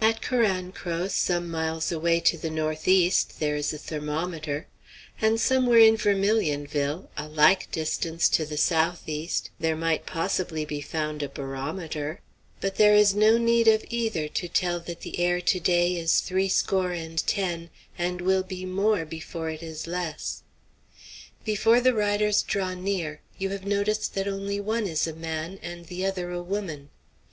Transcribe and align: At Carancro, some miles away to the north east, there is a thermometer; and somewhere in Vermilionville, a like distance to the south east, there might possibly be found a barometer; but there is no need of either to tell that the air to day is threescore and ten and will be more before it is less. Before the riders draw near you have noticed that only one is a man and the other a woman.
At 0.00 0.22
Carancro, 0.22 1.08
some 1.08 1.50
miles 1.50 1.90
away 1.90 2.20
to 2.20 2.38
the 2.38 2.48
north 2.48 2.86
east, 2.86 3.40
there 3.40 3.56
is 3.56 3.72
a 3.72 3.76
thermometer; 3.78 4.68
and 5.20 5.40
somewhere 5.40 5.80
in 5.80 5.96
Vermilionville, 5.96 7.08
a 7.16 7.26
like 7.26 7.72
distance 7.72 8.28
to 8.28 8.46
the 8.46 8.56
south 8.56 9.08
east, 9.08 9.50
there 9.58 9.74
might 9.74 10.06
possibly 10.06 10.64
be 10.64 10.80
found 10.80 11.24
a 11.24 11.28
barometer; 11.28 12.20
but 12.60 12.76
there 12.76 12.94
is 12.94 13.16
no 13.16 13.36
need 13.36 13.66
of 13.66 13.84
either 13.90 14.28
to 14.28 14.46
tell 14.46 14.78
that 14.78 15.00
the 15.00 15.18
air 15.18 15.40
to 15.40 15.58
day 15.58 15.96
is 15.96 16.20
threescore 16.20 16.92
and 16.92 17.26
ten 17.26 17.70
and 17.98 18.20
will 18.20 18.44
be 18.44 18.64
more 18.64 19.04
before 19.04 19.50
it 19.50 19.60
is 19.60 19.88
less. 19.88 20.44
Before 21.44 21.80
the 21.80 21.94
riders 21.94 22.42
draw 22.42 22.74
near 22.74 23.22
you 23.38 23.48
have 23.50 23.66
noticed 23.66 24.14
that 24.14 24.28
only 24.28 24.60
one 24.60 24.86
is 24.86 25.08
a 25.08 25.14
man 25.16 25.58
and 25.64 25.86
the 25.86 26.06
other 26.06 26.30
a 26.30 26.40
woman. 26.44 26.90